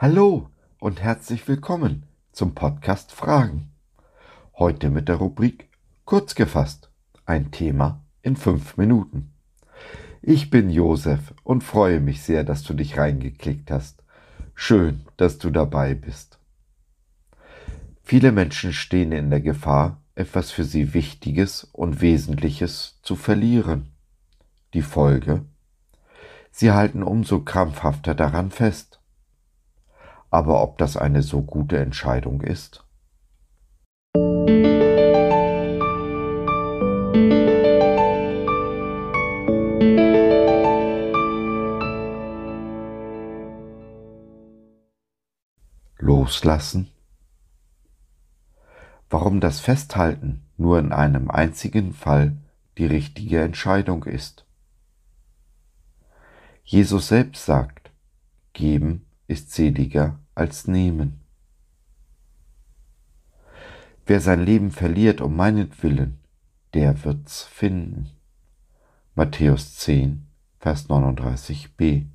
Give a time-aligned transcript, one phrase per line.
[0.00, 0.48] Hallo
[0.78, 3.72] und herzlich willkommen zum Podcast Fragen.
[4.56, 5.70] Heute mit der Rubrik
[6.04, 6.88] Kurz gefasst,
[7.26, 9.32] ein Thema in fünf Minuten.
[10.22, 14.04] Ich bin Josef und freue mich sehr, dass du dich reingeklickt hast.
[14.54, 16.38] Schön, dass du dabei bist.
[18.04, 23.90] Viele Menschen stehen in der Gefahr, etwas für sie Wichtiges und Wesentliches zu verlieren.
[24.74, 25.44] Die Folge?
[26.52, 28.87] Sie halten umso krampfhafter daran fest.
[30.30, 32.84] Aber ob das eine so gute Entscheidung ist?
[45.96, 46.90] Loslassen?
[49.10, 52.36] Warum das Festhalten nur in einem einzigen Fall
[52.76, 54.44] die richtige Entscheidung ist?
[56.64, 57.90] Jesus selbst sagt,
[58.52, 61.20] geben ist seliger als nehmen.
[64.06, 66.18] Wer sein Leben verliert um meinetwillen,
[66.72, 68.10] der wird's finden.
[69.14, 70.26] Matthäus 10,
[70.58, 72.06] Vers 39b.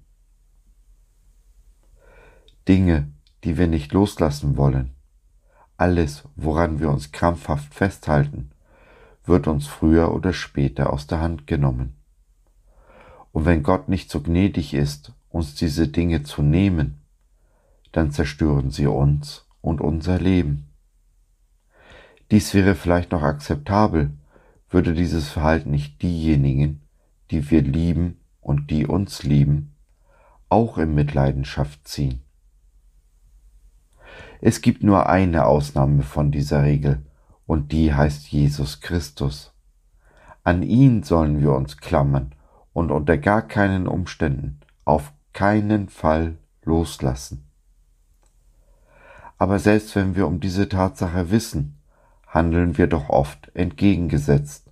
[2.67, 3.11] Dinge,
[3.43, 4.91] die wir nicht loslassen wollen,
[5.77, 8.51] alles, woran wir uns krampfhaft festhalten,
[9.25, 11.95] wird uns früher oder später aus der Hand genommen.
[13.31, 17.02] Und wenn Gott nicht so gnädig ist, uns diese Dinge zu nehmen,
[17.93, 20.67] dann zerstören sie uns und unser Leben.
[22.31, 24.11] Dies wäre vielleicht noch akzeptabel,
[24.69, 26.81] würde dieses Verhalten nicht diejenigen,
[27.31, 29.75] die wir lieben und die uns lieben,
[30.49, 32.21] auch in Mitleidenschaft ziehen.
[34.41, 37.05] Es gibt nur eine Ausnahme von dieser Regel,
[37.45, 39.53] und die heißt Jesus Christus.
[40.43, 42.33] An ihn sollen wir uns klammern
[42.73, 47.47] und unter gar keinen Umständen, auf keinen Fall loslassen.
[49.37, 51.77] Aber selbst wenn wir um diese Tatsache wissen,
[52.27, 54.71] handeln wir doch oft entgegengesetzt.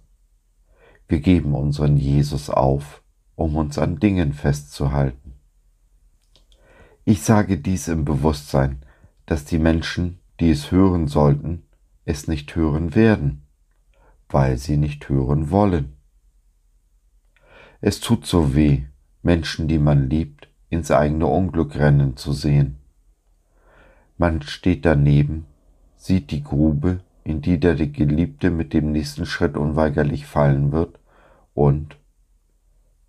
[1.08, 3.04] Wir geben unseren Jesus auf,
[3.36, 5.34] um uns an Dingen festzuhalten.
[7.04, 8.84] Ich sage dies im Bewusstsein,
[9.26, 11.64] dass die Menschen, die es hören sollten,
[12.06, 13.46] es nicht hören werden,
[14.30, 15.98] weil sie nicht hören wollen.
[17.80, 18.84] Es tut so weh,
[19.24, 22.81] Menschen, die man liebt, ins eigene Unglück rennen zu sehen.
[24.18, 25.46] Man steht daneben,
[25.96, 31.00] sieht die Grube, in die der Geliebte mit dem nächsten Schritt unweigerlich fallen wird,
[31.54, 31.98] und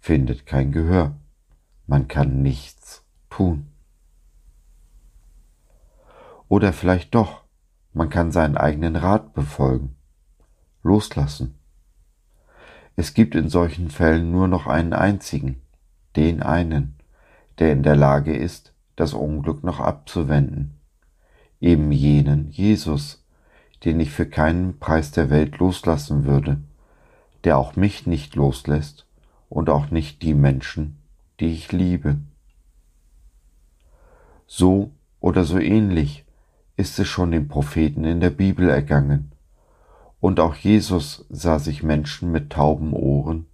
[0.01, 1.15] findet kein Gehör.
[1.87, 3.69] Man kann nichts tun.
[6.49, 7.45] Oder vielleicht doch,
[7.93, 9.97] man kann seinen eigenen Rat befolgen,
[10.83, 11.59] loslassen.
[12.97, 15.63] Es gibt in solchen Fällen nur noch einen einzigen,
[16.17, 16.97] den einen,
[17.59, 20.79] der in der Lage ist, das Unglück noch abzuwenden,
[21.63, 23.25] eben jenen Jesus,
[23.85, 26.61] den ich für keinen Preis der Welt loslassen würde,
[27.45, 29.07] der auch mich nicht loslässt
[29.49, 30.99] und auch nicht die Menschen,
[31.41, 32.19] die ich liebe.
[34.47, 34.91] So
[35.21, 36.25] oder so ähnlich
[36.77, 39.31] ist es schon den Propheten in der Bibel ergangen,
[40.21, 43.47] und auch Jesus sah sich Menschen mit tauben Ohren,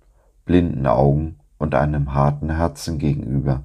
[0.44, 3.62] blinden Augen und einem harten Herzen gegenüber.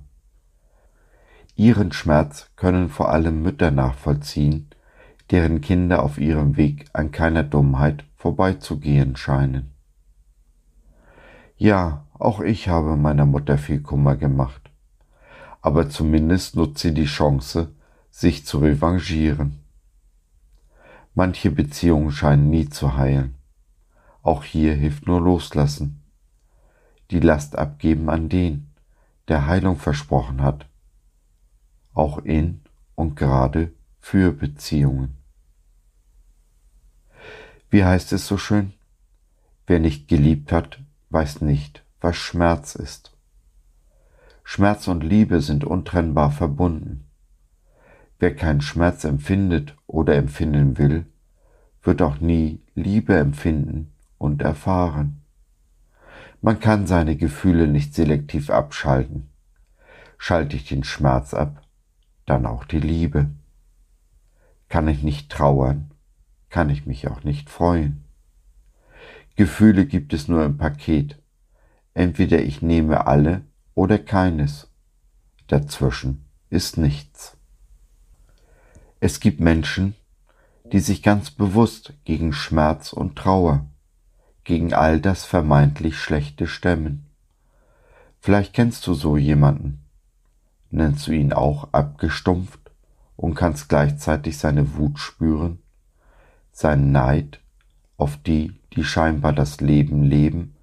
[1.55, 4.69] Ihren Schmerz können vor allem Mütter nachvollziehen,
[5.29, 9.71] deren Kinder auf ihrem Weg an keiner Dummheit vorbeizugehen scheinen.
[11.57, 14.71] Ja, auch ich habe meiner Mutter viel Kummer gemacht,
[15.61, 17.73] aber zumindest nutzt sie die Chance,
[18.09, 19.59] sich zu revanchieren.
[21.13, 23.35] Manche Beziehungen scheinen nie zu heilen.
[24.23, 26.01] Auch hier hilft nur Loslassen.
[27.11, 28.71] Die Last abgeben an den,
[29.27, 30.67] der Heilung versprochen hat.
[31.93, 32.61] Auch in
[32.95, 35.17] und gerade für Beziehungen.
[37.69, 38.73] Wie heißt es so schön?
[39.65, 40.79] Wer nicht geliebt hat,
[41.09, 43.17] weiß nicht, was Schmerz ist.
[44.43, 47.07] Schmerz und Liebe sind untrennbar verbunden.
[48.19, 51.07] Wer keinen Schmerz empfindet oder empfinden will,
[51.81, 55.21] wird auch nie Liebe empfinden und erfahren.
[56.41, 59.29] Man kann seine Gefühle nicht selektiv abschalten.
[60.17, 61.62] Schalte ich den Schmerz ab,
[62.25, 63.29] dann auch die Liebe.
[64.69, 65.91] Kann ich nicht trauern,
[66.49, 68.03] kann ich mich auch nicht freuen.
[69.35, 71.17] Gefühle gibt es nur im Paket.
[71.93, 73.41] Entweder ich nehme alle
[73.75, 74.67] oder keines.
[75.47, 77.37] Dazwischen ist nichts.
[78.99, 79.95] Es gibt Menschen,
[80.71, 83.65] die sich ganz bewusst gegen Schmerz und Trauer,
[84.43, 87.05] gegen all das vermeintlich Schlechte stemmen.
[88.19, 89.82] Vielleicht kennst du so jemanden.
[90.75, 92.71] Nennst du ihn auch abgestumpft
[93.15, 95.59] und kannst gleichzeitig seine Wut spüren,
[96.51, 97.39] seinen Neid
[97.95, 100.55] auf die, die scheinbar das Leben leben,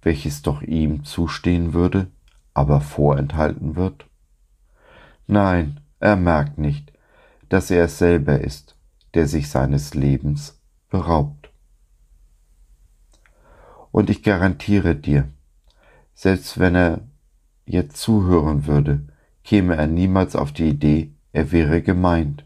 [0.00, 2.06] welches doch ihm zustehen würde,
[2.54, 4.06] aber vorenthalten wird?
[5.26, 6.90] Nein, er merkt nicht,
[7.50, 8.74] dass er es selber ist,
[9.12, 10.58] der sich seines Lebens
[10.88, 11.50] beraubt.
[13.90, 15.28] Und ich garantiere dir,
[16.14, 17.00] selbst wenn er
[17.66, 19.11] jetzt zuhören würde,
[19.44, 22.44] käme er niemals auf die Idee, er wäre gemeint.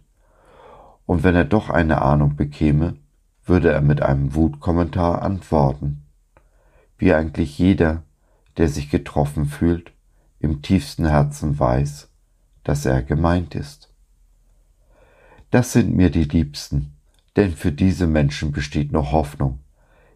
[1.06, 2.96] Und wenn er doch eine Ahnung bekäme,
[3.44, 6.02] würde er mit einem Wutkommentar antworten,
[6.98, 8.02] wie eigentlich jeder,
[8.56, 9.92] der sich getroffen fühlt,
[10.40, 12.08] im tiefsten Herzen weiß,
[12.64, 13.92] dass er gemeint ist.
[15.50, 16.92] Das sind mir die Liebsten,
[17.36, 19.60] denn für diese Menschen besteht noch Hoffnung.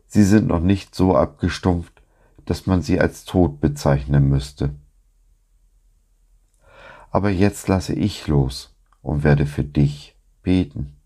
[0.06, 2.02] Sie sind noch nicht so abgestumpft,
[2.46, 4.74] dass man sie als tot bezeichnen müsste.
[7.10, 10.96] Aber jetzt lasse ich los und werde für dich beten,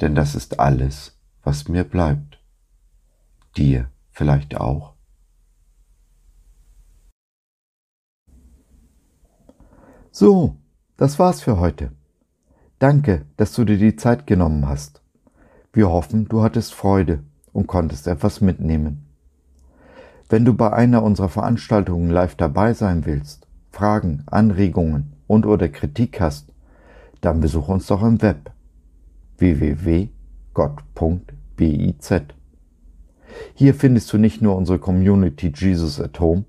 [0.00, 2.38] denn das ist alles, was mir bleibt.
[3.56, 4.94] Dir vielleicht auch?
[10.10, 10.56] So,
[10.96, 11.90] das war's für heute.
[12.78, 15.02] Danke, dass du dir die Zeit genommen hast.
[15.72, 19.08] Wir hoffen, du hattest Freude und konntest etwas mitnehmen.
[20.28, 26.20] Wenn du bei einer unserer Veranstaltungen live dabei sein willst, Fragen, Anregungen und oder Kritik
[26.20, 26.52] hast,
[27.20, 28.50] dann besuch uns doch im Web
[29.38, 30.12] www.gott.biz.
[33.54, 36.44] Hier findest du nicht nur unsere Community Jesus at Home,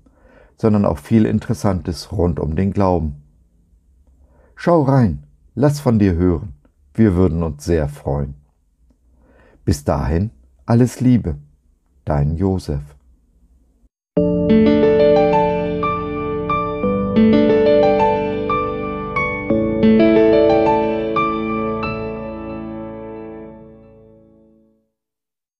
[0.56, 3.22] sondern auch viel Interessantes rund um den Glauben.
[4.54, 5.24] Schau rein,
[5.54, 6.54] lass von dir hören.
[6.94, 8.34] Wir würden uns sehr freuen.
[9.64, 10.30] Bis dahin,
[10.64, 11.36] alles Liebe,
[12.04, 12.82] dein Josef.